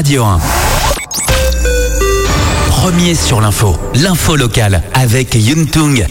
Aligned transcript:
Radio 0.00 0.24
1. 0.24 0.40
Premier 2.70 3.14
sur 3.14 3.42
l'info, 3.42 3.76
l'info 3.92 4.34
locale 4.34 4.82
avec 4.94 5.34
Yuntung. 5.34 6.06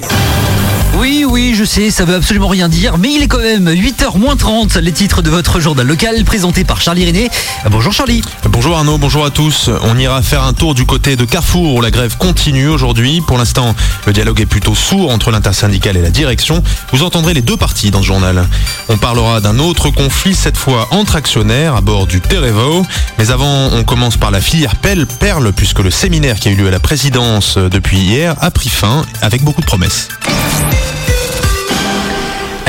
Oui, 1.42 1.56
je 1.56 1.64
sais, 1.64 1.90
ça 1.90 2.04
veut 2.04 2.16
absolument 2.16 2.50
rien 2.50 2.68
dire, 2.68 2.98
mais 2.98 3.14
il 3.14 3.24
est 3.24 3.30
quand 3.30 3.40
même 3.40 3.70
8h 3.70 4.18
moins 4.18 4.36
30, 4.36 4.76
les 4.76 4.92
titres 4.92 5.22
de 5.22 5.30
votre 5.30 5.62
journal 5.62 5.88
local 5.88 6.26
présenté 6.26 6.66
par 6.66 6.82
Charlie 6.82 7.06
René. 7.06 7.30
Bonjour 7.72 7.94
Charlie. 7.94 8.22
Bonjour 8.44 8.76
Arnaud, 8.76 8.98
bonjour 8.98 9.24
à 9.24 9.30
tous. 9.30 9.70
On 9.84 9.98
ira 9.98 10.22
faire 10.22 10.44
un 10.44 10.52
tour 10.52 10.76
du 10.76 10.86
côté 10.86 11.16
de 11.16 11.24
Carrefour 11.24 11.76
où 11.76 11.82
la 11.82 11.92
grève 11.92 12.18
continue 12.18 12.68
aujourd'hui. 12.68 13.22
Pour 13.26 13.38
l'instant, 13.38 13.74
le 14.06 14.12
dialogue 14.12 14.42
est 14.42 14.46
plutôt 14.46 14.76
sourd 14.76 15.12
entre 15.12 15.32
l'intersyndicale 15.32 15.96
et 15.96 16.02
la 16.02 16.10
direction. 16.10 16.62
Vous 16.92 17.04
entendrez 17.04 17.34
les 17.34 17.42
deux 17.42 17.56
parties 17.56 17.90
dans 17.90 18.02
ce 18.02 18.08
journal. 18.08 18.46
On 18.90 18.98
parlera 18.98 19.40
d'un 19.40 19.60
autre 19.60 19.92
conflit, 19.92 20.36
cette 20.36 20.58
fois 20.58 20.90
entre 20.92 21.16
actionnaires 21.16 21.74
à 21.74 21.80
bord 21.80 22.06
du 22.06 22.20
Terevo. 22.20 22.86
Mais 23.18 23.32
avant, 23.32 23.70
on 23.72 23.86
commence 23.86 24.18
par 24.18 24.32
la 24.32 24.42
filière 24.42 24.76
Pelle 24.76 25.06
Perle 25.06 25.54
puisque 25.54 25.80
le 25.80 25.90
séminaire 25.90 26.38
qui 26.38 26.50
a 26.50 26.52
eu 26.52 26.56
lieu 26.56 26.68
à 26.68 26.72
la 26.72 26.82
présidence 26.82 27.58
depuis 27.58 27.98
hier 27.98 28.36
a 28.42 28.52
pris 28.52 28.68
fin 28.68 29.06
avec 29.22 29.42
beaucoup 29.42 29.62
de 29.62 29.68
promesses. 29.68 30.10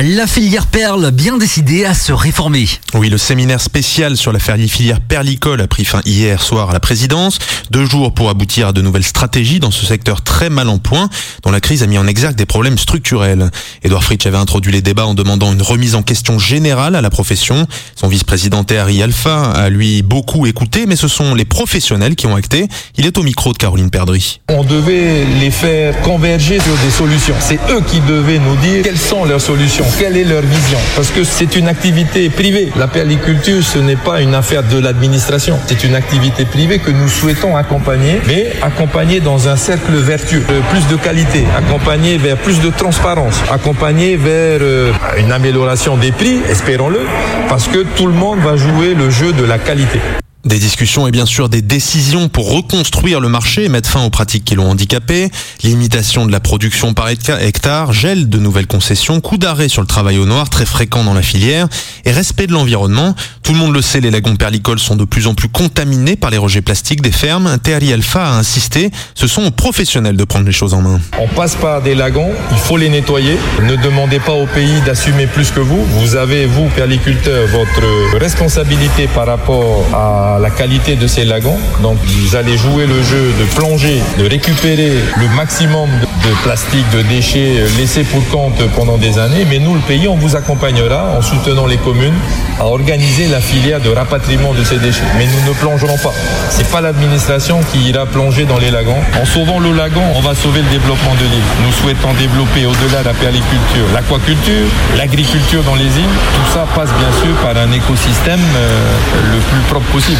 La 0.03 0.27
filière 0.27 0.67
perle 0.67 1.11
bien 1.11 1.37
décidée 1.37 1.85
à 1.85 1.93
se 1.93 2.11
réformer. 2.15 2.67
Oui, 2.95 3.11
le 3.11 3.19
séminaire 3.19 3.61
spécial 3.61 4.17
sur 4.17 4.33
la 4.33 4.39
filière 4.39 4.99
perlicole 4.99 5.61
a 5.61 5.67
pris 5.67 5.85
fin 5.85 6.01
hier 6.07 6.41
soir 6.41 6.71
à 6.71 6.73
la 6.73 6.81
présidence. 6.81 7.39
Deux 7.71 7.85
jours 7.85 8.15
pour 8.15 8.31
aboutir 8.31 8.69
à 8.69 8.73
de 8.73 8.81
nouvelles 8.81 9.05
stratégies 9.05 9.61
dans 9.61 9.71
ce 9.71 9.85
secteur 9.85 10.23
très 10.23 10.49
mal 10.49 10.71
en 10.71 10.79
point, 10.79 11.11
dont 11.43 11.51
la 11.51 11.61
crise 11.61 11.83
a 11.83 11.87
mis 11.87 11.99
en 11.99 12.07
exergue 12.07 12.35
des 12.35 12.47
problèmes 12.47 12.79
structurels. 12.79 13.51
Edouard 13.83 14.03
Fritsch 14.03 14.25
avait 14.25 14.39
introduit 14.39 14.73
les 14.73 14.81
débats 14.81 15.05
en 15.05 15.13
demandant 15.13 15.53
une 15.53 15.61
remise 15.61 15.95
en 15.95 16.03
question 16.03 16.39
générale 16.39 16.97
à 16.97 17.03
la 17.03 17.11
profession. 17.11 17.67
Son 17.95 18.09
vice-président 18.09 18.65
Harry 18.71 19.03
Alpha 19.03 19.51
a 19.51 19.69
lui 19.69 20.01
beaucoup 20.01 20.47
écouté, 20.47 20.87
mais 20.87 20.97
ce 20.97 21.09
sont 21.09 21.35
les 21.35 21.45
professionnels 21.45 22.17
qui 22.17 22.27
ont 22.27 22.37
acté. 22.37 22.69
Il 22.97 23.05
est 23.05 23.19
au 23.19 23.23
micro 23.23 23.53
de 23.53 23.59
Caroline 23.59 23.91
Perdry. 23.91 24.41
On 24.49 24.65
devait 24.65 25.27
les 25.41 25.51
faire 25.51 26.01
converger 26.01 26.59
sur 26.59 26.75
des 26.79 26.91
solutions. 26.91 27.35
C'est 27.39 27.61
eux 27.69 27.83
qui 27.87 28.01
devaient 28.01 28.39
nous 28.39 28.57
dire 28.57 28.83
quelles 28.83 28.97
sont 28.97 29.27
leurs 29.27 29.43
solutions 29.43 29.90
quelle 29.99 30.17
est 30.17 30.25
leur 30.25 30.43
vision? 30.43 30.79
Parce 30.97 31.11
que 31.11 31.25
c'est 31.25 31.57
une 31.57 31.69
activité 31.69 32.29
privée. 32.29 32.71
La 32.77 32.89
perliculture, 32.89 33.63
ce 33.63 33.79
n'est 33.79 33.97
pas 33.97 34.21
une 34.21 34.35
affaire 34.35 34.63
de 34.63 34.79
l'administration. 34.79 35.59
C'est 35.67 35.85
une 35.85 35.95
activité 35.95 36.45
privée 36.45 36.79
que 36.79 36.91
nous 36.91 37.09
souhaitons 37.09 37.57
accompagner, 37.57 38.21
mais 38.27 38.53
accompagner 38.63 39.21
dans 39.21 39.49
un 39.49 39.57
cercle 39.57 39.93
vertueux, 39.93 40.45
euh, 40.51 40.61
plus 40.71 40.87
de 40.89 40.97
qualité, 40.97 41.45
accompagner 41.57 42.19
vers 42.19 42.37
plus 42.37 42.61
de 42.61 42.71
transparence, 42.71 43.37
accompagner 43.51 44.17
vers 44.17 44.61
euh, 44.63 44.93
une 45.19 45.33
amélioration 45.33 45.97
des 45.97 46.13
prix, 46.13 46.41
espérons-le, 46.49 47.01
parce 47.49 47.69
que 47.69 47.79
tout 47.97 48.07
le 48.07 48.15
monde 48.15 48.39
va 48.41 48.57
jouer 48.57 48.95
le 48.95 49.11
jeu 49.11 49.33
de 49.33 49.45
la 49.45 49.59
qualité. 49.59 50.01
Des 50.47 50.59
discussions 50.59 51.07
et 51.07 51.11
bien 51.11 51.27
sûr 51.27 51.51
des 51.51 51.61
décisions 51.61 52.31
pour 52.31 52.51
reconstruire 52.51 53.21
le 53.21 53.29
marché 53.29 53.65
et 53.65 53.69
mettre 53.69 53.91
fin 53.91 54.03
aux 54.03 54.09
pratiques 54.09 54.43
qui 54.43 54.55
l'ont 54.55 54.71
handicapé, 54.71 55.31
limitation 55.63 56.25
de 56.25 56.33
la 56.33 56.41
production 56.41 56.95
par 56.95 57.11
hectare, 57.11 57.93
gel 57.93 58.31
de 58.31 58.39
nouvelles 58.39 58.67
concessions, 58.67 59.21
coup 59.21 59.37
d'arrêt 59.37 59.69
sur 59.69 59.83
le 59.83 59.87
travail 59.87 60.17
au 60.17 60.25
noir 60.25 60.49
très 60.49 60.65
fréquent 60.65 61.05
dans 61.05 61.13
la 61.13 61.21
filière 61.21 61.69
et 62.07 62.11
respect 62.11 62.47
de 62.47 62.53
l'environnement. 62.53 63.15
Tout 63.43 63.53
le 63.53 63.59
monde 63.59 63.75
le 63.75 63.83
sait, 63.83 64.01
les 64.01 64.11
lagons 64.11 64.37
perlicoles 64.37 64.79
sont 64.79 64.97
de 64.97 65.05
plus 65.05 65.27
en 65.27 65.35
plus 65.35 65.51
contaminés 65.51 66.17
par 66.17 66.31
les 66.31 66.39
rejets 66.39 66.63
plastiques 66.63 67.03
des 67.03 67.13
fermes. 67.13 67.59
Thierry 67.63 67.93
Alpha 67.93 68.25
a 68.25 68.39
insisté, 68.39 68.91
ce 69.15 69.27
sont 69.27 69.45
aux 69.45 69.51
professionnels 69.51 70.17
de 70.17 70.25
prendre 70.25 70.47
les 70.47 70.53
choses 70.53 70.73
en 70.73 70.81
main. 70.81 71.01
On 71.21 71.29
passe 71.29 71.55
par 71.55 71.83
des 71.83 71.95
lagons, 71.95 72.31
il 72.51 72.59
faut 72.59 72.79
les 72.79 72.89
nettoyer. 72.89 73.37
Ne 73.63 73.77
demandez 73.77 74.21
pas 74.21 74.33
au 74.33 74.47
pays 74.47 74.81
d'assumer 74.87 75.27
plus 75.27 75.51
que 75.51 75.61
vous. 75.61 75.85
Vous 75.85 76.17
avez, 76.17 76.47
vous, 76.47 76.69
perliculteurs, 76.75 77.47
votre 77.49 78.19
responsabilité 78.19 79.07
par 79.07 79.27
rapport 79.27 79.85
à 79.93 80.30
la 80.39 80.51
qualité 80.51 80.97
de 80.97 81.07
ces 81.07 81.25
lagons. 81.25 81.59
Donc 81.83 81.99
vous 82.05 82.37
allez 82.37 82.57
jouer 82.57 82.87
le 82.87 83.03
jeu 83.03 83.33
de 83.39 83.45
plonger, 83.57 84.01
de 84.19 84.29
récupérer 84.29 84.93
le 85.17 85.29
maximum 85.37 85.89
de, 85.91 86.43
plastique, 86.43 86.89
de 86.93 87.03
déchets 87.03 87.65
laissés 87.79 88.05
pour 88.05 88.27
compte 88.29 88.63
pendant 88.77 88.99
des 88.99 89.19
années. 89.19 89.47
Mais 89.49 89.59
nous, 89.59 89.75
le 89.75 89.81
pays, 89.81 90.09
on 90.09 90.17
vous 90.17 90.37
accompagnera 90.37 91.17
en 91.17 91.23
soutenant 91.23 91.67
les 91.67 91.79
communes 91.79 92.15
à 92.59 92.67
organiser 92.67 93.29
la 93.29 93.41
filière 93.41 93.81
de 93.81 93.91
rapatriement 93.91 94.53
de 94.53 94.63
ces 94.65 94.79
déchets. 94.79 95.03
Mais 95.17 95.27
nous 95.27 95.49
ne 95.49 95.55
plongerons 95.55 95.99
pas. 95.99 96.13
C'est 96.51 96.71
pas 96.71 96.81
l'administration 96.81 97.61
qui 97.73 97.89
ira 97.89 98.07
plonger 98.07 98.45
dans 98.45 98.59
les 98.59 98.71
lagons. 98.71 99.01
En 99.21 99.25
sauvant 99.25 99.59
le 99.59 99.73
lagon, 99.73 100.03
on 100.15 100.21
va 100.21 100.35
sauver 100.35 100.61
le 100.63 100.69
développement 100.69 101.15
de 101.15 101.25
l'île. 101.25 101.51
Nous 101.65 101.73
souhaitons 101.73 102.13
développer 102.15 102.67
au-delà 102.67 103.01
de 103.01 103.07
la 103.07 103.15
perliculture, 103.15 103.87
l'aquaculture, 103.95 104.69
l'agriculture 104.97 105.63
dans 105.65 105.77
les 105.77 105.85
îles. 105.85 106.17
Tout 106.35 106.53
ça 106.53 106.67
passe 106.75 106.91
bien 106.99 107.13
sûr 107.23 107.35
par 107.43 107.57
un 107.57 107.73
écosystème 107.73 108.41
euh, 108.57 108.85
le 109.33 109.39
plus 109.39 109.61
propre 109.71 109.87
possible. 109.93 110.20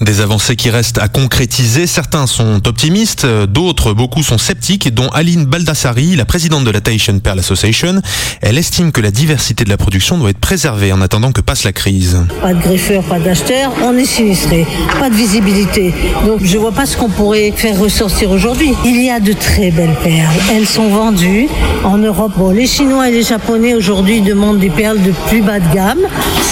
Des 0.00 0.22
avancées 0.22 0.56
qui 0.56 0.70
restent 0.70 0.98
à 0.98 1.08
concrétiser. 1.08 1.86
Certains 1.86 2.26
sont 2.26 2.66
optimistes, 2.66 3.26
d'autres, 3.26 3.92
beaucoup 3.92 4.22
sont 4.22 4.38
sceptiques, 4.38 4.94
dont 4.94 5.08
Aline 5.08 5.44
Baldassari, 5.44 6.16
la 6.16 6.24
présidente 6.24 6.64
de 6.64 6.70
la 6.70 6.80
Tahitian 6.80 7.18
Pearl 7.18 7.38
Association. 7.38 8.00
Elle 8.40 8.56
estime 8.56 8.92
que 8.92 9.02
la 9.02 9.10
diversité 9.10 9.62
de 9.64 9.68
la 9.68 9.76
production 9.76 10.16
doit 10.16 10.30
être 10.30 10.38
préservée 10.38 10.92
en 10.92 11.02
attendant 11.02 11.32
que 11.32 11.42
passe 11.42 11.64
la 11.64 11.72
crise. 11.72 12.18
Pas 12.40 12.54
de 12.54 12.62
greffeurs, 12.62 13.02
pas 13.04 13.18
d'acheteurs, 13.18 13.72
on 13.82 13.94
est 13.98 14.06
sinistré, 14.06 14.66
pas 14.98 15.10
de 15.10 15.14
visibilité. 15.14 15.92
Donc 16.24 16.40
je 16.42 16.56
vois 16.56 16.72
pas 16.72 16.86
ce 16.86 16.96
qu'on 16.96 17.10
pourrait 17.10 17.52
faire 17.54 17.78
ressortir 17.78 18.30
aujourd'hui. 18.30 18.72
Il 18.86 19.04
y 19.04 19.10
a 19.10 19.20
de 19.20 19.34
très 19.34 19.70
belles 19.70 19.96
perles. 20.02 20.34
Elles 20.50 20.66
sont 20.66 20.88
vendues 20.88 21.48
en 21.84 21.98
Europe. 21.98 22.32
Bon, 22.38 22.52
les 22.52 22.66
Chinois 22.66 23.10
et 23.10 23.12
les 23.12 23.22
Japonais 23.22 23.74
aujourd'hui 23.74 24.22
demandent 24.22 24.60
des 24.60 24.70
perles 24.70 25.02
de 25.02 25.12
plus 25.28 25.42
bas 25.42 25.60
de 25.60 25.74
gamme. 25.74 26.00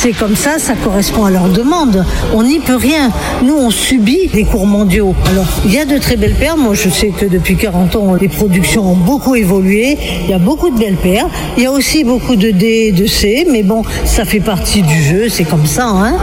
C'est 0.03 0.13
comme 0.13 0.37
ça, 0.37 0.59
ça 0.59 0.75
correspond 0.75 1.25
à 1.25 1.31
leur 1.31 1.49
demande. 1.49 2.05
On 2.35 2.43
n'y 2.43 2.59
peut 2.59 2.77
rien. 2.77 3.11
Nous, 3.43 3.55
on 3.55 3.71
subit 3.71 4.29
des 4.29 4.45
cours 4.45 4.67
mondiaux. 4.67 5.15
Alors, 5.31 5.47
il 5.65 5.73
y 5.73 5.79
a 5.79 5.85
de 5.85 5.99
très 5.99 6.17
belles 6.17 6.35
perles. 6.35 6.59
Moi, 6.59 6.75
je 6.75 6.89
sais 6.89 7.11
que 7.11 7.25
depuis 7.25 7.57
40 7.57 7.97
ans, 7.97 8.15
les 8.15 8.29
productions 8.29 8.93
ont 8.93 8.97
beaucoup 8.97 9.37
évolué. 9.37 9.97
Il 10.25 10.31
y 10.31 10.35
a 10.35 10.39
beaucoup 10.39 10.71
de 10.71 10.79
belles 10.79 10.97
perles. 10.97 11.31
Il 11.57 11.63
y 11.63 11.67
a 11.67 11.73
aussi 11.73 12.05
beaucoup 12.05 12.37
de 12.37 12.51
D 12.51 12.89
et 12.89 12.93
de 12.93 13.07
C, 13.07 13.47
mais 13.51 13.63
bon, 13.63 13.83
ça 14.05 14.25
fait 14.25 14.41
partie 14.41 14.83
du 14.83 15.03
jeu. 15.03 15.29
C'est 15.29 15.45
comme 15.45 15.67
ça, 15.67 15.87
hein. 15.87 16.19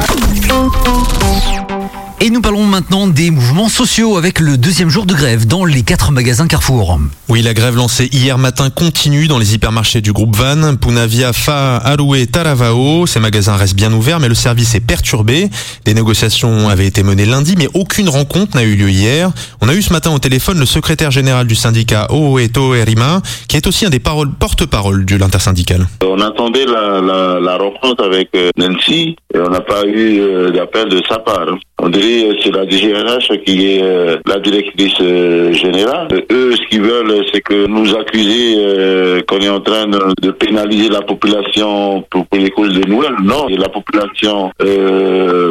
Et 2.22 2.30
nous 2.30 2.40
parlons 2.40 2.64
maintenant 2.64 3.08
des 3.08 3.30
mouvements 3.30 3.68
sociaux 3.68 4.16
avec 4.16 4.40
le 4.40 4.58
deuxième 4.58 4.90
jour 4.90 5.06
de 5.06 5.14
grève 5.14 5.46
dans 5.46 5.66
les 5.66 5.84
quatre 5.84 6.14
magasins 6.14 6.48
Carrefour. 6.48 6.98
Oui, 7.28 7.42
la 7.42 7.54
grève 7.54 7.76
lancée 7.76 8.08
hier 8.14 8.38
matin 8.38 8.70
continue 8.70 9.28
dans 9.28 9.38
les 9.38 9.54
hypermarchés 9.54 10.00
du 10.00 10.14
groupe 10.14 10.34
Van, 10.34 10.78
Punavia, 10.78 11.34
Fa, 11.34 11.76
Aroué, 11.78 12.26
Taravao. 12.26 13.06
Ces 13.06 13.20
magasins 13.20 13.58
restent 13.58 13.76
bien 13.76 13.92
ouverts, 13.92 14.22
mais 14.22 14.30
le 14.30 14.36
service 14.36 14.76
est 14.76 14.80
perturbé. 14.80 15.50
Des 15.84 15.94
négociations 15.94 16.70
avaient 16.70 16.88
été 16.88 17.04
menées 17.04 17.26
lundi, 17.26 17.56
mais 17.58 17.68
aucune 17.74 18.08
rencontre 18.08 18.56
n'a 18.56 18.64
eu 18.64 18.76
lieu 18.76 18.90
hier. 18.90 19.32
On 19.62 19.68
a 19.68 19.74
eu 19.74 19.82
ce 19.82 19.92
matin 19.92 20.12
au 20.12 20.20
téléphone 20.20 20.58
le 20.58 20.66
secrétaire 20.66 21.12
général 21.12 21.48
du 21.48 21.56
syndicat 21.56 22.08
Ooeto 22.12 22.76
Erima, 22.76 23.22
qui 23.50 23.58
est 23.58 23.68
aussi 23.68 23.86
un 23.86 23.90
des 23.90 24.00
porte-parole 24.00 25.06
de 25.06 25.18
l'intersyndical. 25.18 25.86
On 26.02 26.22
attendait 26.22 26.66
la, 26.66 27.58
rencontre 27.58 28.06
avec 28.06 28.30
euh, 28.36 28.52
Nancy 28.58 29.16
et 29.36 29.40
on 29.40 29.50
n'a 29.50 29.62
pas 29.62 29.86
eu 29.86 30.22
euh, 30.22 30.50
d'appel 30.52 30.88
de 30.88 31.02
sa 31.10 31.20
part. 31.20 31.58
On 31.78 31.90
dirait 31.90 32.38
c'est 32.42 32.56
la 32.56 32.66
DGRH 32.66 33.28
qui 33.46 33.74
est 33.74 33.84
euh, 33.84 34.18
la 34.26 34.40
directrice 34.40 34.96
euh, 35.02 35.52
générale. 35.52 36.08
Eux, 36.32 36.56
ce 36.56 36.62
qu'ils 36.70 36.82
veulent, 36.82 37.26
c'est 37.34 37.42
que 37.42 37.68
nous 37.68 37.94
accuser 37.96 38.56
euh, 38.58 39.22
qu'on 39.28 39.40
est 39.40 39.50
en 39.50 39.60
train 39.60 39.86
de, 39.86 40.32
pénaliser 40.32 40.90
la 40.90 41.02
population 41.02 42.04
pour, 42.10 42.26
les 42.34 42.50
causes 42.50 42.74
de 42.74 42.90
Noël. 42.90 43.14
Non, 43.22 43.50
et 43.50 43.58
la 43.58 43.68
population 43.70 44.52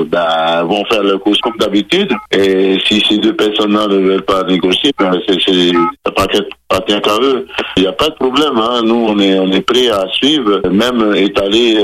bah, 0.08 0.64
vont 0.64 0.84
faire 0.86 1.02
leur 1.02 1.20
cause 1.20 1.38
comme 1.40 1.56
d'habitude. 1.58 2.12
Et 2.32 2.78
si 2.86 3.00
ces 3.06 3.18
deux 3.18 3.34
personnes-là 3.34 3.86
ne 3.88 3.98
veulent 3.98 4.22
pas 4.22 4.44
négocier, 4.44 4.92
ben, 4.98 5.12
c'est, 5.28 5.40
ça 5.40 5.72
appartient 6.06 7.00
qu'à 7.00 7.18
eux. 7.22 7.46
Il 7.76 7.82
n'y 7.82 7.88
a 7.88 7.92
pas 7.92 8.08
de 8.08 8.14
problème. 8.14 8.56
Hein. 8.56 8.80
Nous, 8.84 9.06
on 9.08 9.18
est, 9.18 9.38
on 9.38 9.50
est 9.52 9.62
prêts 9.62 9.88
à 9.88 10.06
suivre, 10.12 10.60
même 10.70 11.14
étaler 11.16 11.76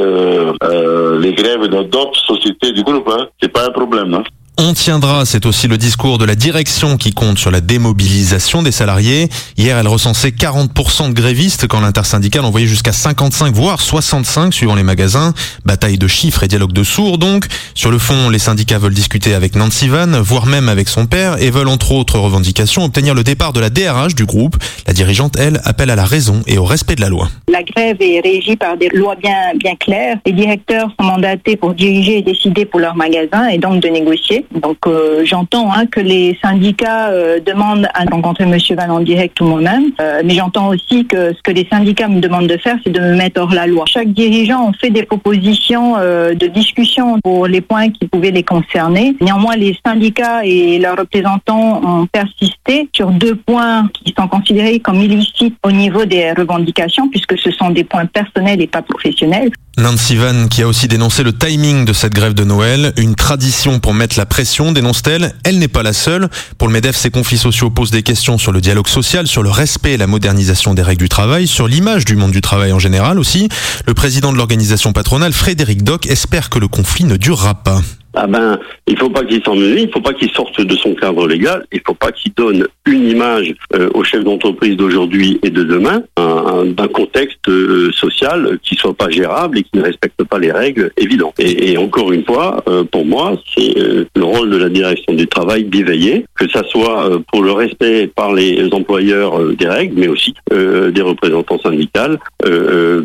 les 1.21 1.33
grèves 1.33 1.67
dans 1.69 1.85
ДОП 1.91 2.17
с 2.17 2.59
тези 2.61 2.83
група, 2.83 3.29
и 3.43 3.49
това 3.49 3.65
е 3.65 3.73
проблемна. 3.73 4.25
On 4.63 4.75
tiendra, 4.75 5.25
c'est 5.25 5.47
aussi 5.47 5.69
le 5.69 5.79
discours 5.79 6.19
de 6.19 6.27
la 6.27 6.35
direction 6.35 6.99
qui 6.99 7.15
compte 7.15 7.39
sur 7.39 7.51
la 7.51 7.63
démobilisation 7.63 8.63
des 8.63 8.73
salariés. 8.73 9.31
Hier, 9.57 9.79
elle 9.79 9.89
recensait 9.89 10.29
40% 10.29 11.09
de 11.09 11.13
grévistes 11.15 11.67
quand 11.67 11.81
l'intersyndicale 11.81 12.45
envoyait 12.45 12.67
jusqu'à 12.67 12.93
55, 12.93 13.55
voire 13.55 13.81
65 13.81 14.53
suivant 14.53 14.75
les 14.75 14.83
magasins. 14.83 15.33
Bataille 15.65 15.97
de 15.97 16.07
chiffres 16.07 16.43
et 16.43 16.49
dialogue 16.49 16.75
de 16.75 16.85
sourds 16.85 17.17
donc. 17.17 17.47
Sur 17.75 17.91
le 17.91 17.99
fond, 17.99 18.29
les 18.29 18.39
syndicats 18.39 18.79
veulent 18.79 18.93
discuter 18.93 19.33
avec 19.33 19.57
Nancy 19.57 19.89
Van, 19.89 20.21
voire 20.21 20.45
même 20.45 20.69
avec 20.69 20.89
son 20.89 21.07
père, 21.07 21.41
et 21.43 21.51
veulent 21.51 21.69
entre 21.69 21.93
autres 21.93 22.19
revendications 22.19 22.85
obtenir 22.85 23.15
le 23.15 23.25
départ 23.25 23.55
de 23.55 23.61
la 23.61 23.71
DRH 23.71 24.15
du 24.15 24.27
groupe. 24.27 24.57
La 24.87 24.93
dirigeante, 24.93 25.37
elle, 25.39 25.63
appelle 25.65 25.91
à 25.91 25.97
la 25.97 26.05
raison 26.05 26.43
et 26.47 26.59
au 26.59 26.65
respect 26.65 26.97
de 26.97 27.01
la 27.01 27.09
loi. 27.09 27.31
La 27.51 27.63
grève 27.63 27.97
est 28.01 28.21
régie 28.21 28.57
par 28.57 28.77
des 28.77 28.91
lois 28.91 29.17
bien, 29.17 29.55
bien 29.57 29.75
claires. 29.77 30.19
Les 30.27 30.33
directeurs 30.33 30.91
sont 31.01 31.07
mandatés 31.07 31.57
pour 31.57 31.73
diriger 31.73 32.19
et 32.19 32.23
décider 32.23 32.67
pour 32.67 32.81
leurs 32.81 32.95
magasins 32.95 33.49
et 33.49 33.57
donc 33.57 33.83
de 33.83 33.89
négocier. 33.89 34.40
Donc 34.53 34.79
euh, 34.87 35.23
j'entends 35.25 35.73
hein, 35.73 35.87
que 35.87 36.01
les 36.01 36.39
syndicats 36.43 37.11
euh, 37.11 37.41
demandent 37.41 37.89
à 37.95 38.05
rencontrer 38.05 38.47
Monsieur 38.47 38.77
Van 38.77 38.89
en 38.89 39.01
direct 39.01 39.41
ou 39.41 39.45
moi-même, 39.45 39.91
euh, 40.01 40.23
mais 40.25 40.35
j'entends 40.35 40.69
aussi 40.69 41.07
que 41.07 41.33
ce 41.33 41.43
que 41.43 41.51
les 41.51 41.67
syndicats 41.71 42.09
me 42.09 42.21
demandent 42.21 42.47
de 42.47 42.57
faire, 42.57 42.77
c'est 42.85 42.91
de 42.91 43.01
me 43.01 43.17
mettre 43.17 43.41
hors 43.41 43.53
la 43.53 43.67
loi. 43.67 43.85
Chaque 43.87 44.13
dirigeant 44.13 44.71
a 44.71 44.73
fait 44.75 44.91
des 44.91 45.05
propositions 45.05 45.97
de 45.97 46.47
discussion 46.47 47.21
pour 47.21 47.47
les 47.47 47.61
points 47.61 47.91
qui 47.91 48.07
pouvaient 48.07 48.31
les 48.31 48.43
concerner. 48.43 49.15
Néanmoins, 49.21 49.57
les 49.57 49.77
syndicats 49.85 50.45
et 50.45 50.79
leurs 50.79 50.97
représentants 50.97 51.81
ont 51.85 52.07
persisté 52.07 52.89
sur 52.95 53.11
deux 53.11 53.35
points 53.35 53.89
qui 54.05 54.15
sont 54.17 54.29
considérés 54.29 54.81
comme 54.81 55.01
illicites 55.01 55.57
au 55.65 55.73
niveau 55.73 56.05
des 56.05 56.33
revendications, 56.33 57.09
puisque 57.09 57.39
ce 57.39 57.51
sont 57.51 57.71
des 57.71 57.85
points 57.85 58.07
personnels 58.07 58.61
et 58.61 58.67
pas 58.67 58.83
professionnels. 58.83 59.51
Nancy 59.79 60.17
Van, 60.17 60.49
qui 60.49 60.63
a 60.63 60.69
aussi 60.69 60.89
dénoncé 60.89 61.23
le 61.23 61.33
timing 61.33 61.85
de 61.85 61.93
cette 61.93 62.13
grève 62.13 62.35
de 62.35 62.45
Noël, 62.45 62.93
une 62.97 63.15
tradition 63.15 63.79
pour 63.79 63.95
mettre 63.95 64.19
la 64.19 64.27
pression, 64.27 64.73
dénonce-t-elle. 64.73 65.35
Elle, 65.45 65.59
n'est 65.59 65.69
pas 65.69 65.83
la 65.83 65.93
seule. 65.93 66.29
Pour 66.59 66.69
le 66.69 66.75
MEDEF, 66.75 66.97
ces 66.97 67.11
conflits 67.11 67.39
sociaux 67.39 67.71
posent 67.71 67.91
des 67.91 68.03
questions 68.03 68.37
sur 68.37 68.53
le 68.53 68.61
dialogue 68.61 68.89
social, 68.89 69.27
sur 69.27 69.43
le 69.43 69.51
respect 69.51 69.93
et 69.93 69.97
la 69.97 70.07
modernisation 70.07 70.75
des 70.75 70.83
règles 70.83 71.03
du 71.03 71.09
travail, 71.09 71.47
sur 71.47 71.67
l'image 71.67 72.05
du 72.05 72.17
monde 72.17 72.33
du 72.33 72.41
travail 72.41 72.73
en 72.73 72.79
général 72.79 73.19
aussi. 73.19 73.49
Le 73.87 73.95
président 73.95 74.33
de 74.33 74.37
l'organisation 74.37 74.93
patronale, 74.93 75.33
Frédéric 75.33 75.83
Doc, 75.83 76.07
espère 76.07 76.51
que 76.51 76.59
le 76.59 76.69
conflit 76.69 77.05
ne 77.05 77.17
durera 77.17 77.55
pas 77.55 77.81
ah 78.15 78.27
ben, 78.27 78.59
il 78.87 78.99
faut 78.99 79.11
pas 79.11 79.25
qu'il 79.25 79.43
s'ennuie, 79.45 79.83
il 79.83 79.91
faut 79.93 80.01
pas 80.01 80.13
qu'il 80.13 80.31
sorte 80.31 80.61
de 80.61 80.75
son 80.75 80.95
cadre 80.95 81.29
légal, 81.29 81.65
il 81.73 81.81
faut 81.87 81.95
pas 81.95 82.11
qu'il 82.11 82.33
donne 82.35 82.67
une 82.87 83.09
image 83.09 83.55
euh, 83.75 83.89
aux 83.95 84.03
chefs 84.03 84.25
d'entreprise 84.25 84.77
d'aujourd'hui 84.77 85.39
et 85.43 85.51
de 85.51 85.63
demain 85.63 86.03
d'un 86.17 86.89
contexte 86.89 87.49
euh, 87.49 87.91
social 87.93 88.59
qui 88.63 88.75
soit 88.75 88.95
pas 88.95 89.09
gérable 89.11 89.59
et 89.59 89.63
qui 89.63 89.71
ne 89.75 89.83
respecte 89.83 90.23
pas 90.25 90.39
les 90.39 90.51
règles 90.51 90.91
évidentes. 90.97 91.35
Et, 91.39 91.77
encore 91.79 92.13
une 92.13 92.25
fois, 92.25 92.63
euh, 92.69 92.85
pour 92.85 93.07
moi, 93.07 93.37
c'est 93.57 93.75
le 93.77 94.25
rôle 94.25 94.51
de 94.51 94.57
la 94.57 94.69
direction 94.69 95.15
du 95.15 95.27
travail 95.27 95.65
d'éveiller, 95.65 96.27
que 96.35 96.49
ça 96.49 96.63
soit 96.69 97.11
pour 97.33 97.43
le 97.43 97.53
respect 97.53 98.09
par 98.09 98.33
les 98.33 98.69
employeurs 98.73 99.39
des 99.55 99.69
règles, 99.69 99.95
mais 99.99 100.09
aussi 100.09 100.35
des 100.51 101.03
représentants 101.03 101.59
syndicaux 101.59 101.91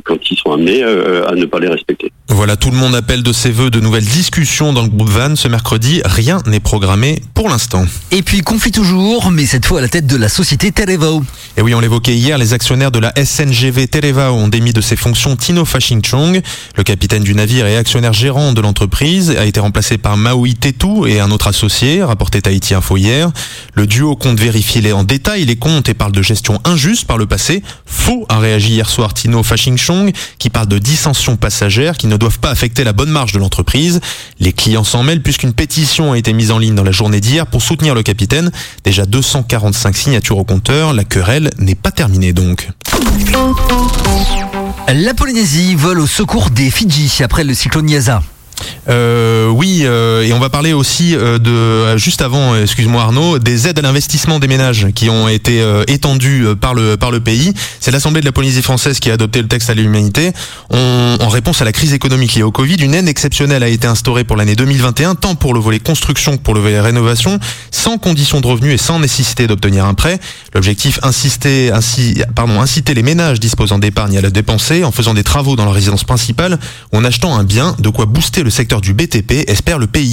quand 0.03 0.31
ils 0.31 0.37
sont 0.37 0.51
amenés 0.51 0.83
à 0.83 1.33
ne 1.35 1.45
pas 1.45 1.59
les 1.59 1.67
respecter. 1.67 2.11
Voilà, 2.29 2.55
tout 2.55 2.69
le 2.69 2.77
monde 2.77 2.95
appelle 2.95 3.23
de 3.23 3.31
ses 3.31 3.51
voeux 3.51 3.69
de 3.69 3.79
nouvelles 3.79 4.03
discussions 4.03 4.73
dans 4.73 4.83
le 4.83 4.89
groupe 4.95 5.09
Van 5.09 5.35
ce 5.35 5.47
mercredi. 5.47 6.01
Rien 6.05 6.41
n'est 6.45 6.59
programmé 6.59 7.21
pour 7.33 7.49
l'instant. 7.49 7.85
Et 8.11 8.21
puis 8.21 8.41
conflit 8.41 8.71
toujours, 8.71 9.29
mais 9.31 9.45
cette 9.45 9.65
fois 9.65 9.79
à 9.79 9.81
la 9.81 9.89
tête 9.89 10.07
de 10.07 10.15
la 10.15 10.29
société 10.29 10.71
Televao. 10.71 11.23
Et 11.57 11.61
oui, 11.61 11.73
on 11.73 11.79
l'évoquait 11.79 12.15
hier, 12.15 12.37
les 12.37 12.53
actionnaires 12.53 12.91
de 12.91 12.99
la 12.99 13.13
SNGV 13.15 13.87
Televao 13.87 14.33
ont 14.33 14.47
démis 14.47 14.73
de 14.73 14.81
ses 14.81 14.95
fonctions 14.95 15.35
Tino 15.35 15.65
Fashingchong. 15.65 16.41
Le 16.75 16.83
capitaine 16.83 17.23
du 17.23 17.35
navire 17.35 17.67
et 17.67 17.77
actionnaire 17.77 18.13
gérant 18.13 18.53
de 18.53 18.61
l'entreprise 18.61 19.31
a 19.31 19.45
été 19.45 19.59
remplacé 19.59 19.97
par 19.97 20.15
Maui 20.15 20.55
Tetu 20.55 21.07
et 21.07 21.19
un 21.19 21.29
autre 21.31 21.47
associé, 21.47 22.01
rapporté 22.01 22.41
Tahiti 22.41 22.73
Info 22.73 22.95
hier. 22.95 23.31
Le 23.73 23.87
duo 23.87 24.15
compte 24.15 24.39
vérifier 24.39 24.81
les, 24.81 24.93
en 24.93 25.03
détail 25.03 25.45
les 25.45 25.57
comptes 25.57 25.89
et 25.89 25.93
parle 25.93 26.13
de 26.13 26.21
gestion 26.21 26.61
injuste 26.63 27.05
par 27.05 27.17
le 27.17 27.25
passé. 27.25 27.63
Faux 27.85 28.25
a 28.29 28.39
réagi 28.39 28.73
hier 28.73 28.89
soir 28.89 29.13
Tino 29.13 29.43
Fashingchong 29.43 30.11
qui 30.39 30.49
parle 30.49 30.67
de 30.67 30.77
dissensions 30.77 31.35
passagères 31.35 31.97
qui 31.97 32.07
ne 32.07 32.15
doivent 32.15 32.39
pas 32.39 32.49
affecter 32.49 32.85
la 32.85 32.93
bonne 32.93 33.09
marge 33.09 33.33
de 33.33 33.39
l'entreprise. 33.39 33.99
Les 34.39 34.53
clients 34.53 34.84
s'en 34.85 35.03
mêlent 35.03 35.21
puisqu'une 35.21 35.53
pétition 35.53 36.13
a 36.13 36.17
été 36.17 36.31
mise 36.33 36.51
en 36.51 36.59
ligne 36.59 36.75
dans 36.75 36.83
la 36.83 36.91
journée 36.91 37.19
d'hier 37.19 37.47
pour 37.47 37.61
soutenir 37.61 37.95
le 37.95 38.03
capitaine. 38.03 38.51
Déjà 38.83 39.05
245 39.05 39.95
signatures 39.95 40.37
au 40.37 40.43
compteur. 40.43 40.93
La 40.93 41.03
querelle 41.03 41.49
n'est 41.57 41.75
pas 41.75 41.91
terminée 41.91 42.33
donc. 42.33 42.69
La 44.87 45.13
Polynésie 45.13 45.75
vole 45.75 45.99
au 45.99 46.07
secours 46.07 46.51
des 46.51 46.69
Fidji 46.69 47.11
après 47.23 47.43
le 47.43 47.53
cyclone 47.53 47.89
Yaza. 47.89 48.21
Euh, 48.87 49.47
oui, 49.49 49.81
euh, 49.83 50.04
et 50.23 50.33
on 50.33 50.39
va 50.39 50.49
parler 50.49 50.73
aussi 50.73 51.15
euh, 51.15 51.37
de 51.39 51.51
euh, 51.51 51.97
juste 51.97 52.21
avant, 52.21 52.53
euh, 52.53 52.63
excuse-moi 52.63 53.01
Arnaud, 53.01 53.39
des 53.39 53.67
aides 53.67 53.79
à 53.79 53.81
l'investissement 53.81 54.39
des 54.39 54.47
ménages 54.47 54.87
qui 54.93 55.09
ont 55.09 55.27
été 55.27 55.61
euh, 55.61 55.83
étendues 55.87 56.45
par 56.59 56.73
le 56.73 56.97
par 56.97 57.11
le 57.11 57.19
pays. 57.19 57.53
C'est 57.79 57.91
l'Assemblée 57.91 58.21
de 58.21 58.25
la 58.25 58.31
Polynésie 58.31 58.61
française 58.61 58.99
qui 58.99 59.09
a 59.09 59.13
adopté 59.13 59.41
le 59.41 59.47
texte 59.47 59.69
à 59.69 59.73
l'humanité. 59.73 60.31
En 60.71 61.29
réponse 61.29 61.61
à 61.61 61.65
la 61.65 61.71
crise 61.71 61.93
économique 61.93 62.35
liée 62.35 62.43
au 62.43 62.51
Covid, 62.51 62.75
une 62.75 62.93
aide 62.93 63.07
exceptionnelle 63.07 63.63
a 63.63 63.67
été 63.67 63.87
instaurée 63.87 64.23
pour 64.23 64.35
l'année 64.35 64.55
2021, 64.55 65.15
tant 65.15 65.35
pour 65.35 65.53
le 65.53 65.59
volet 65.59 65.79
construction 65.79 66.37
que 66.37 66.41
pour 66.41 66.53
le 66.53 66.59
volet 66.59 66.79
rénovation, 66.79 67.39
sans 67.71 67.97
condition 67.97 68.41
de 68.41 68.47
revenu 68.47 68.71
et 68.73 68.77
sans 68.77 68.99
nécessité 68.99 69.47
d'obtenir 69.47 69.85
un 69.85 69.93
prêt. 69.93 70.19
L'objectif 70.53 70.99
insister, 71.03 71.71
ainsi, 71.71 72.21
pardon, 72.35 72.61
inciter 72.61 72.93
les 72.93 73.03
ménages 73.03 73.39
disposant 73.39 73.79
d'épargne 73.79 74.17
à 74.17 74.21
la 74.21 74.29
dépenser 74.29 74.83
en 74.83 74.91
faisant 74.91 75.13
des 75.13 75.23
travaux 75.23 75.55
dans 75.55 75.65
leur 75.65 75.73
résidence 75.73 76.03
principale 76.03 76.59
ou 76.91 76.97
en 76.97 77.05
achetant 77.05 77.37
un 77.37 77.43
bien, 77.43 77.75
de 77.79 77.89
quoi 77.89 78.05
booster 78.05 78.43
le 78.43 78.49
secteur 78.49 78.81
du 78.81 78.93
BTP, 78.93 79.47
espère 79.47 79.79
le 79.79 79.87
pays. 79.87 80.04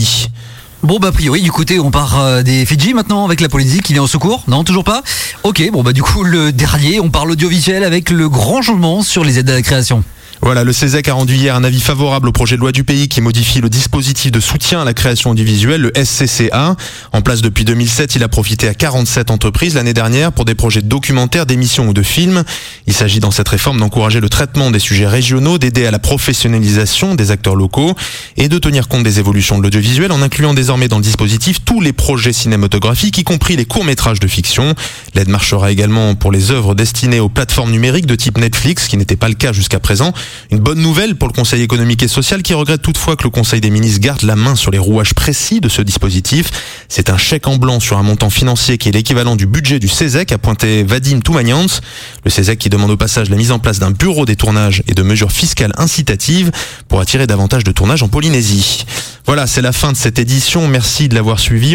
Bon 0.82 0.98
bah 0.98 1.08
a 1.08 1.12
priori 1.12 1.42
du 1.42 1.52
côté 1.52 1.78
on 1.78 1.92
part 1.92 2.18
euh, 2.18 2.42
des 2.42 2.66
Fidji 2.66 2.92
maintenant 2.92 3.24
avec 3.24 3.40
la 3.40 3.48
Polynésie 3.48 3.80
qui 3.80 3.92
vient 3.92 4.02
au 4.02 4.08
secours. 4.08 4.42
Non 4.48 4.64
toujours 4.64 4.82
pas. 4.82 5.02
Ok 5.44 5.62
bon 5.72 5.84
bah 5.84 5.92
du 5.92 6.02
coup 6.02 6.24
le 6.24 6.50
dernier 6.50 6.98
on 6.98 7.08
parle 7.08 7.30
audiovisuel 7.30 7.84
avec 7.84 8.10
le 8.10 8.28
grand 8.28 8.62
changement 8.62 9.02
sur 9.02 9.22
les 9.22 9.38
aides 9.38 9.48
à 9.48 9.54
la 9.54 9.62
création. 9.62 10.02
Voilà, 10.44 10.64
le 10.64 10.72
CESEC 10.72 11.06
a 11.06 11.14
rendu 11.14 11.36
hier 11.36 11.54
un 11.54 11.62
avis 11.62 11.80
favorable 11.80 12.28
au 12.28 12.32
projet 12.32 12.56
de 12.56 12.60
loi 12.60 12.72
du 12.72 12.82
pays 12.82 13.06
qui 13.06 13.20
modifie 13.20 13.60
le 13.60 13.70
dispositif 13.70 14.32
de 14.32 14.40
soutien 14.40 14.82
à 14.82 14.84
la 14.84 14.92
création 14.92 15.30
audiovisuelle, 15.30 15.80
le 15.80 15.92
SCCA. 16.04 16.74
En 17.12 17.22
place 17.22 17.42
depuis 17.42 17.64
2007, 17.64 18.16
il 18.16 18.24
a 18.24 18.28
profité 18.28 18.66
à 18.66 18.74
47 18.74 19.30
entreprises 19.30 19.76
l'année 19.76 19.94
dernière 19.94 20.32
pour 20.32 20.44
des 20.44 20.56
projets 20.56 20.82
de 20.82 20.88
documentaires, 20.88 21.46
d'émissions 21.46 21.86
ou 21.86 21.92
de 21.92 22.02
films. 22.02 22.42
Il 22.88 22.92
s'agit 22.92 23.20
dans 23.20 23.30
cette 23.30 23.48
réforme 23.48 23.78
d'encourager 23.78 24.18
le 24.18 24.28
traitement 24.28 24.72
des 24.72 24.80
sujets 24.80 25.06
régionaux, 25.06 25.58
d'aider 25.58 25.86
à 25.86 25.92
la 25.92 26.00
professionnalisation 26.00 27.14
des 27.14 27.30
acteurs 27.30 27.54
locaux 27.54 27.94
et 28.36 28.48
de 28.48 28.58
tenir 28.58 28.88
compte 28.88 29.04
des 29.04 29.20
évolutions 29.20 29.58
de 29.58 29.62
l'audiovisuel 29.62 30.10
en 30.10 30.22
incluant 30.22 30.54
désormais 30.54 30.88
dans 30.88 30.98
le 30.98 31.04
dispositif 31.04 31.64
tous 31.64 31.80
les 31.80 31.92
projets 31.92 32.32
cinématographiques, 32.32 33.16
y 33.16 33.22
compris 33.22 33.54
les 33.54 33.64
courts-métrages 33.64 34.18
de 34.18 34.26
fiction. 34.26 34.74
L'aide 35.14 35.28
marchera 35.28 35.70
également 35.70 36.16
pour 36.16 36.32
les 36.32 36.50
œuvres 36.50 36.74
destinées 36.74 37.20
aux 37.20 37.28
plateformes 37.28 37.70
numériques 37.70 38.06
de 38.06 38.16
type 38.16 38.38
Netflix, 38.38 38.88
qui 38.88 38.96
n'était 38.96 39.14
pas 39.14 39.28
le 39.28 39.34
cas 39.34 39.52
jusqu'à 39.52 39.78
présent. 39.78 40.12
Une 40.50 40.58
bonne 40.58 40.80
nouvelle 40.80 41.16
pour 41.16 41.28
le 41.28 41.32
Conseil 41.32 41.62
économique 41.62 42.02
et 42.02 42.08
social 42.08 42.42
qui 42.42 42.54
regrette 42.54 42.82
toutefois 42.82 43.16
que 43.16 43.24
le 43.24 43.30
Conseil 43.30 43.60
des 43.60 43.70
ministres 43.70 44.00
garde 44.00 44.22
la 44.22 44.36
main 44.36 44.54
sur 44.54 44.70
les 44.70 44.78
rouages 44.78 45.14
précis 45.14 45.60
de 45.60 45.68
ce 45.68 45.82
dispositif. 45.82 46.50
C'est 46.88 47.10
un 47.10 47.16
chèque 47.16 47.46
en 47.46 47.56
blanc 47.56 47.80
sur 47.80 47.98
un 47.98 48.02
montant 48.02 48.30
financier 48.30 48.78
qui 48.78 48.88
est 48.88 48.92
l'équivalent 48.92 49.36
du 49.36 49.46
budget 49.46 49.78
du 49.78 49.88
CESEC, 49.88 50.32
a 50.32 50.38
pointé 50.38 50.82
Vadim 50.82 51.20
Toumanians. 51.20 51.80
Le 52.24 52.30
CESEC 52.30 52.58
qui 52.58 52.68
demande 52.68 52.90
au 52.90 52.96
passage 52.96 53.30
la 53.30 53.36
mise 53.36 53.52
en 53.52 53.58
place 53.58 53.78
d'un 53.78 53.90
bureau 53.90 54.26
des 54.26 54.36
tournages 54.36 54.82
et 54.88 54.94
de 54.94 55.02
mesures 55.02 55.32
fiscales 55.32 55.72
incitatives 55.76 56.50
pour 56.88 57.00
attirer 57.00 57.26
davantage 57.26 57.64
de 57.64 57.72
tournages 57.72 58.02
en 58.02 58.08
Polynésie. 58.08 58.84
Voilà, 59.24 59.46
c'est 59.46 59.62
la 59.62 59.72
fin 59.72 59.92
de 59.92 59.96
cette 59.96 60.18
édition. 60.18 60.66
Merci 60.66 61.08
de 61.08 61.14
l'avoir 61.14 61.38
suivi. 61.38 61.70